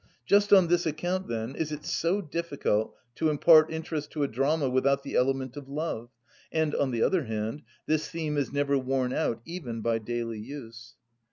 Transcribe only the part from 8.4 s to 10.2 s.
never worn out even by